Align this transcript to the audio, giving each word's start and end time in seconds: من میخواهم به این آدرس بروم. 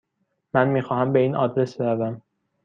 من 0.53 0.67
میخواهم 0.67 1.13
به 1.13 1.19
این 1.19 1.35
آدرس 1.35 1.77
بروم. 1.77 2.21